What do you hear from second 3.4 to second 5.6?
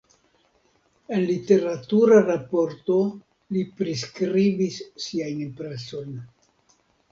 li priskribis siajn